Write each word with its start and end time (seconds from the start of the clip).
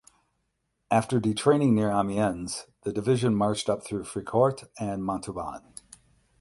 After 0.89 1.19
detraining 1.19 1.75
near 1.75 1.91
Amiens 1.91 2.65
the 2.81 2.91
division 2.91 3.35
marched 3.35 3.69
up 3.69 3.83
through 3.83 4.05
Fricourt 4.05 4.63
and 4.79 5.05
Montauban. 5.05 5.75